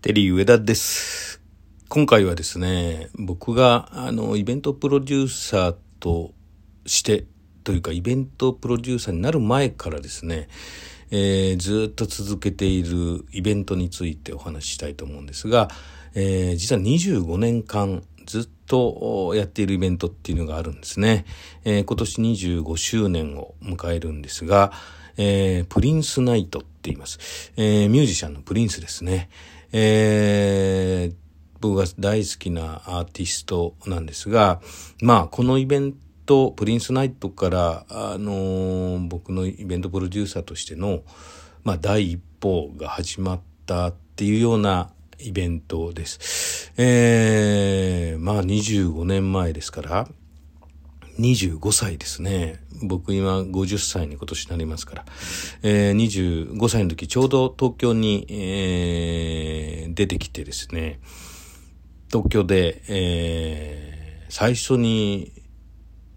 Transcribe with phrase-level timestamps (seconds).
[0.00, 1.40] テリー上田です。
[1.88, 6.34] 今回はですね、僕があのイベントプロデューサーと
[6.86, 7.26] して
[7.64, 10.46] というかイベントプロデューサーになる前からですね、
[11.10, 15.68] えーずっと続けているイベントについてお話ししたいと思うんですが、
[16.14, 21.24] えー実は25年間ずっとやっているイベントっていうのがあるんですね。
[21.64, 24.70] えー今年25周年を迎えるんですが、
[25.16, 27.52] えープリンスナイトって言います。
[27.56, 29.28] えーミュージシャンのプリンスですね。
[29.72, 31.28] えー
[31.60, 34.60] 僕が大好きなアーティストなんですが、
[35.02, 41.02] まあ、このイベント、プリンスナイトから、あのー僕のイベントプロデューサーとしての、
[41.64, 46.72] まあ、第一歩が始まったっていうようなイベントです。
[46.76, 50.08] えー、まあ、25年前ですから、
[51.18, 52.60] 25歳ですね。
[52.82, 55.04] 僕今50歳に今年なりますから。
[55.62, 61.00] えー、25歳の時ちょうど東京に、えー出てきてですね、
[62.08, 63.98] 東京で、えー
[64.30, 65.32] 最初に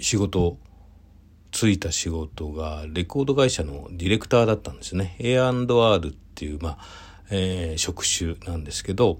[0.02, 0.58] 仕事、
[1.52, 5.16] ついた仕事がレコード会社のディレクターだったんですね。
[5.20, 6.78] A&R っていう、まあ、
[7.32, 9.18] えー職種なんですけど、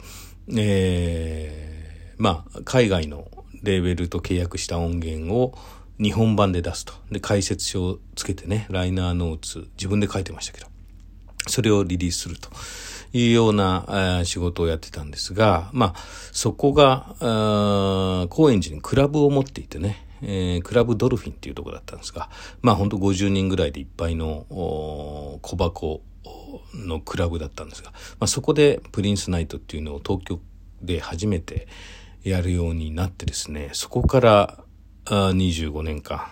[0.56, 3.28] えーまあ、海外の
[3.64, 5.58] レーベルと契約した音源を
[6.00, 6.94] 日本版で出すと。
[7.12, 10.68] で、解説書をつけてね、ライナーノーツ、自分で書いてましたけど、
[11.48, 12.50] それをリリースすると
[13.14, 16.00] いうような仕事をやってたんですが、まあ、
[16.32, 17.16] そこが、
[18.30, 22.30] 高円寺にクラブを持っていてね、えークラブドルフィンっていうところだったんですが、
[22.62, 26.02] まあ本当50人ぐらいでいっぱいの小箱
[26.76, 30.40] のクラブだったんですが、まあそこでプリンスナイトっていうのを東京
[30.82, 31.68] で初めて
[32.24, 34.64] やるようになってですね、そこから
[35.06, 36.28] 25年間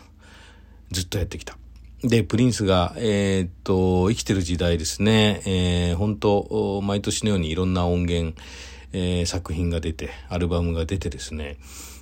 [0.91, 1.57] ずっとやってきた。
[2.03, 8.39] で、プリンスが、えーっと、生きてる時代ですね、えー、本当毎年のようにいろんな音源、
[8.93, 11.57] えー作品が出て、アルバムが出てですね、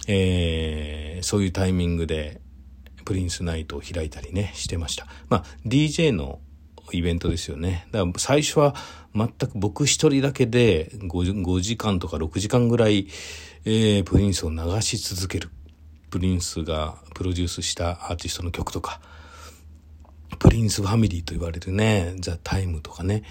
[0.07, 2.41] えーそういうタイミングで、
[3.05, 5.07] プリンスナイトを開いたりね、してました。
[5.29, 6.39] まあ、DJ の
[6.91, 7.87] イベントですよね。
[7.91, 8.75] だから最初は
[9.15, 13.07] 全く僕一人だけで 5, 5時間とか6時間ぐらい、
[13.69, 15.49] えープリンスを流し続ける。
[16.09, 19.01] プリンスがプロデュースしたアーティストの曲とか、
[20.39, 23.23] プリンスファミリーと言われるね、ザ・タイムとかね、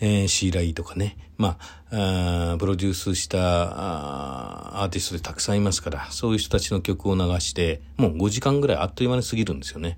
[0.00, 1.58] えーシーライとかね、ま
[1.92, 9.96] あ、プロデュースしたアーティストでたくさんいますから、そういう人たちの曲を流して、もう5時間ぐらいあっという間に過ぎるんですよね。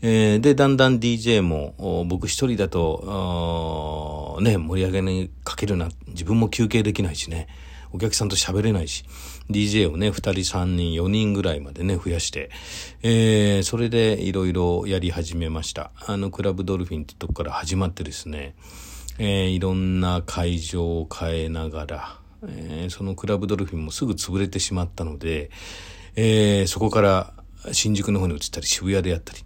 [0.00, 7.48] えーで、だんだん DJ も、僕一人だと、ね、盛り上げにかけるな、自分も休憩できないしね、
[7.92, 9.04] お客さんと喋れないし、
[9.50, 12.50] DJ をね、二人、三人、四人ぐらいまでね、増やして、
[13.02, 15.92] えー、それでいろいろやり始めました。
[16.06, 18.54] あの、クラブドルフィンってとこから始まってですね、
[19.18, 25.50] えーいろんな会場を変えながら、えーそのクラブドルフィンもすぐ潰れてしまったので、
[26.16, 27.32] えーそこから
[27.72, 29.40] 新宿の方に移ったり、渋谷でやったり、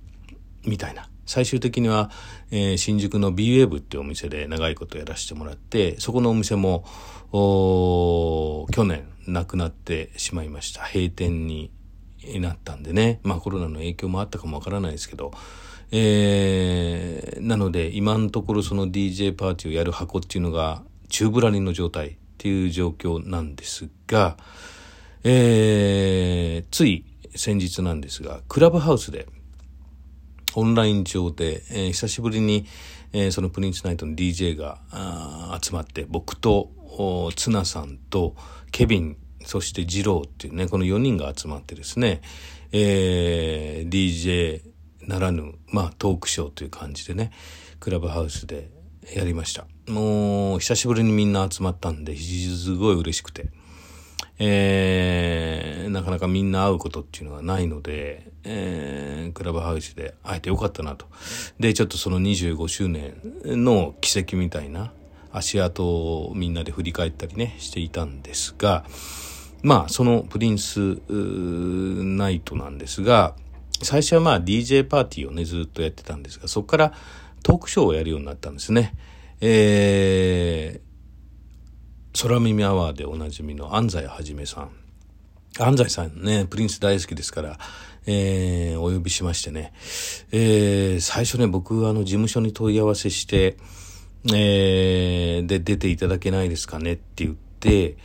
[0.64, 1.08] みたいな。
[1.30, 2.10] 最終的には、
[2.50, 6.84] えー新宿の B-Wave っていうお店で長いことやらせてもらって、そこのお店も、
[7.30, 10.82] お去年亡くなってしまいました。
[10.82, 11.70] 閉店に
[12.40, 13.20] なったんでね。
[13.22, 15.30] まあコロナの影響もあったかもわからないですけど、
[15.92, 24.36] えーなので今のところその DJ パーティーをやる箱っていうのが宙ぶらりんの状態っていう状況なんですが、
[25.22, 27.04] えーつい
[27.36, 29.28] 先日なんですが、クラブハウスで、
[30.54, 32.66] オンライン上で、えー久しぶりに、
[33.12, 34.78] えーそのプリンスナイトの DJ が
[35.62, 36.70] 集まって、僕と、
[37.36, 38.34] ツナさんと、
[38.70, 42.20] ケビン、そしてジローっていうね、この4人が集まってですね、
[42.72, 44.62] えー DJ
[45.08, 47.32] ならぬ、まあトークショーという感じでね、
[47.78, 48.70] クラブハウスで
[49.14, 49.66] やりました。
[49.90, 53.50] もう、久しぶりにみんな集まったんで、すごい嬉しくて。
[54.42, 61.06] えーなかなかみんな会うことっていうのがないので、えークラブハウスで会えてよかったなと。
[61.58, 63.14] で、ちょっとその25周年
[63.44, 64.92] の奇跡みたいな
[65.32, 68.84] 足跡をみんなで振り返ったりね、していたんですが、
[69.62, 73.34] まあ、そのプリンスナイトなんですが、
[73.82, 76.92] 最初はまあ DJ パーティーをね、ずっとやってたんですが、そこから
[77.42, 78.94] トークショーをやるようになったんですね。
[79.40, 80.89] えー、
[82.12, 84.70] 空耳アワーでおなじみの安西はじめさん。
[85.58, 87.58] 安西さんね、プリンス大好きですから、
[88.06, 89.72] えー、お呼びしましてね。
[90.32, 93.56] えー、最初ね、僕、あの、事務所に問い合わせして、
[94.32, 97.96] えー、で、出ていただけないですかねって言って、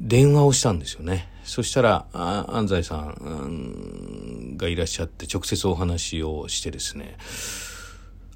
[0.00, 1.28] 電話をしたんですよね。
[1.44, 7.16] そしたら、安西さんうんがいらっしゃって、直接お話をしてですね、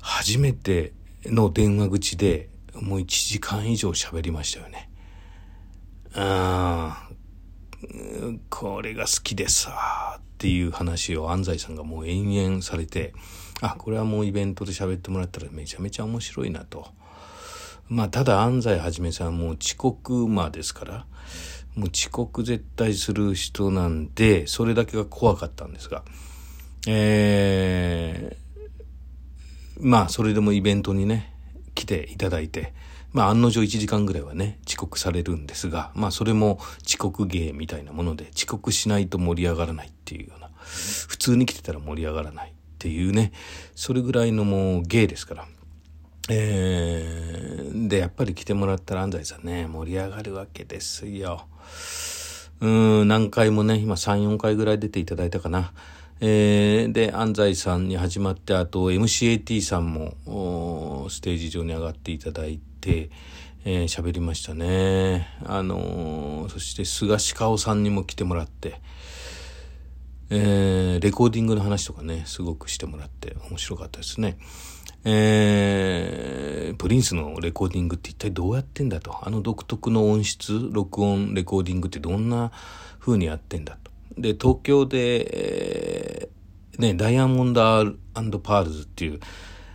[0.01, 0.93] 初めて
[1.25, 4.88] の電話口でもう1時間以上喋りましたよね。
[6.21, 7.09] あ
[8.51, 13.15] これが好きでさ、っていう話を安西さんがもう延々されて、
[13.61, 16.89] あ、これはもうイベントで喋ってもらったらめちゃめちゃ面白いなと。
[17.89, 21.07] まあ、ただ安西はじめさんもう遅刻魔ですから、
[21.77, 26.03] もう遅刻絶対する人なんで、それだけが怖かったんですが、
[26.89, 31.33] えー、まあ、それでもイベントにね、
[31.79, 32.75] 来ていただいて、
[33.13, 43.33] まあ案の定1時間ぐらいはね、遅刻されるんですが、まあそれも遅刻芸みたいなもので、遅刻しないと盛り上がらないっていうような、普通に来てたら盛り上がらないっていうね、
[43.77, 45.47] それぐらいのもう芸ですから。
[46.31, 51.47] えー、で、やっぱり来てもらったら安西さんね、盛り上がるわけですよ。
[52.61, 55.73] うん、何回もね、今3、4回ぐらい出ていただいたかな。
[56.21, 63.11] えー、で、安西さんに始まって、あと MCAT さんもステージ上に上がっていただいて、
[63.65, 65.29] えー、喋りましたね。
[65.45, 68.81] あのー、そして菅鹿尾さんにも来てもらって、
[70.31, 74.39] えー、レコーディングの話とかね、すごくしてもらって面白かったですね。
[75.05, 79.17] えー、プリンスのレコーディングって一体どうやってんだと。
[79.23, 82.51] あの独特の音質、録音、レコーディングってどんな
[82.99, 83.88] 風にやってんだと。
[84.21, 89.21] で、東京で、えー、ね、ダイヤモンドパールズっていう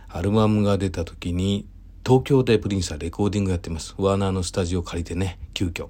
[0.08, 1.66] アルバムが出た時に、
[2.06, 3.94] 東京でプリンスはレコーディングやってます。
[3.98, 5.88] ワーナーのスタジオ借りてね、急遽。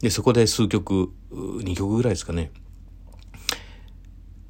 [0.00, 2.52] で、そこで数曲、2曲ぐらいですかね、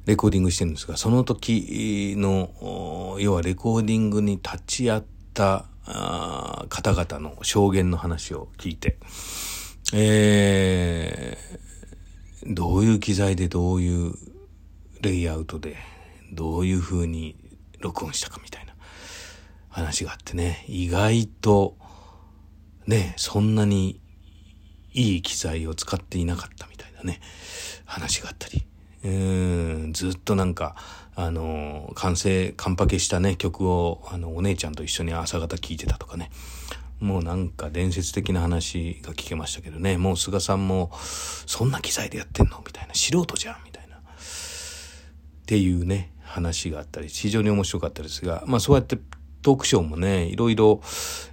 [0.05, 5.03] レコーディングしてるんですが、その時の、要はレコーディングに立ち会っ
[5.33, 5.65] た
[6.69, 8.97] 方々の証言の話を聞いて、
[9.93, 11.76] えー、
[12.49, 14.13] どういう機材でどういう
[15.01, 15.75] レイアウトで、
[16.31, 17.35] どういう風に
[17.79, 18.73] 録音したかみたいな
[19.69, 21.77] 話があってね、意外と、
[22.85, 23.99] ね、そんなに
[24.93, 27.19] いい機材を使っていなかったみたいなね、
[27.85, 28.65] 話があったり、
[29.03, 29.09] う
[29.87, 30.75] ん、ずっとなんか、
[31.15, 36.31] あの、完成、完パケしたね、曲を、あの、お姉ちゃんと一緒に朝方聴いてたとかね。
[36.99, 39.97] もうなんか伝説的な話が聞けましたけどね。
[39.97, 40.91] もう菅さんも、
[41.45, 42.63] そんな機材でやってんの？
[42.65, 42.93] みたいな。
[42.93, 43.97] 素人じゃんみたいな。
[43.97, 43.99] っ
[45.45, 48.97] ていうね、話があったり、非常に面白かったですが、まあそうやって
[49.43, 50.81] トークショーもね、いろいろ、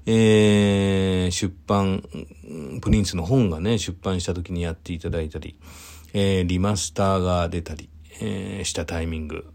[0.06, 2.04] えー、出版、
[2.80, 5.58] プリンスの本がね、出版した時にやっていただいたり、
[6.12, 7.88] えー、リマスターが出たり、
[8.20, 9.46] えー、したタイミング、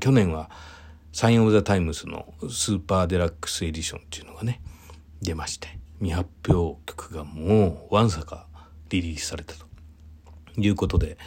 [0.00, 0.48] 去年は
[1.12, 4.62] サインオブザタイムズのスーパーデラックスエディションっていうのがね、
[5.24, 5.68] 出まして、
[5.98, 8.46] 未発表曲がもうわんさか
[8.90, 9.66] リリースされたと
[10.56, 11.18] いうことで、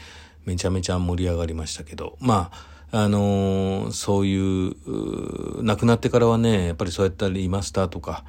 [0.45, 2.51] めちゃめちゃ盛り上がりましたけど、ま
[2.93, 8.23] あ、あのー、そういう、亡くなってからはね、やっぱりそうやったリマスターとか、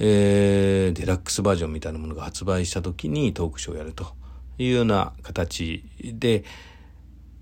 [0.00, 4.06] えー、デラックスバージョンみたいなものが発売した時にトークショーをやると。
[4.58, 6.44] いうような形で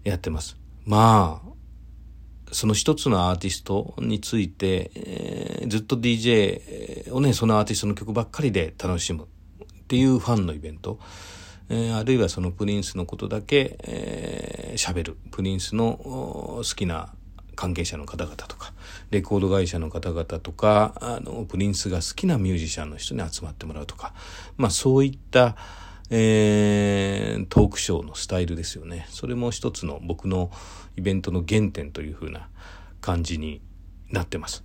[0.05, 0.57] やってます。
[0.85, 1.53] まあ、
[2.53, 6.72] その一つのアーティストについて、えー、ずっと DJ
[7.13, 9.27] をね、そのアーティストの曲ばっかりで楽しむっ
[9.87, 10.99] ていうファンのイベント。
[11.69, 15.17] えー、あるいはそのプリンスのことだけ喋、えー、る。
[15.31, 17.15] プリンスの好きな
[17.55, 18.73] 関係者の方々とか、
[19.11, 24.15] レコード会社の方々とか、あの、プリンスが好きなミュージシャンの人に集まってもらうとか、
[24.57, 25.57] まあそういった、
[26.11, 29.07] えー、トークショーのスタイルですよね。
[29.09, 30.51] それも一つの僕の
[30.97, 32.49] イベントの原点という風な
[33.01, 33.63] 感じに
[34.11, 34.65] なってます。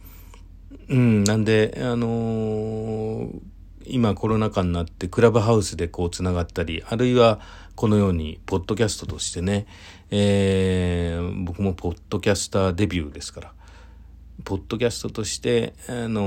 [0.90, 3.42] うん、なんで、あのー、
[3.86, 7.40] 今コロナ禍になってクラブハウスでこう繋がったり、あるいは
[7.76, 9.66] このようにポッドキャストとしてね、
[10.12, 13.54] えー、僕もポッドキャスターデビューですから、
[14.44, 16.22] ポッドキャストとして、あの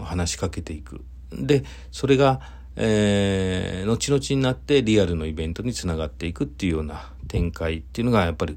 [0.00, 1.04] ー、話しかけていく。
[1.32, 2.40] で、それが、
[2.76, 8.56] えー、後々になってリアルのイベントにつながっていくっていうような展開っていうのがやっぱり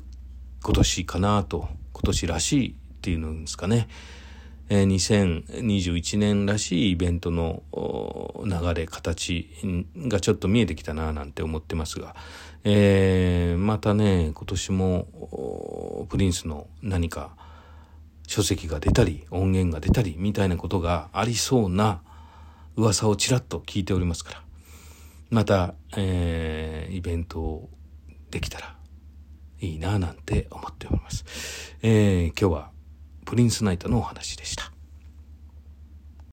[0.64, 3.88] 今年かなと、今年らしいっていうんですかね。
[4.74, 7.64] え、2021年らしいイベントの
[8.46, 9.50] 流れ、形
[9.98, 12.16] がちょっと見えてきたななんて思ってますが、
[12.64, 17.36] えー、またね、今年もプリンスの何か
[18.26, 22.02] 書籍が出たり、音源が出たりみたいなことがありそうな
[22.78, 24.44] 噂をちらっと聞いておりますから、
[25.32, 27.70] また、えー、イベントを
[28.30, 28.78] できたら
[29.60, 31.76] いいななんて思っております。
[31.82, 32.71] えー、今日は
[33.26, 34.71] プリンスナイトのお話でした。